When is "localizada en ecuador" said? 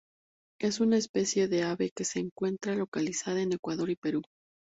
2.73-3.91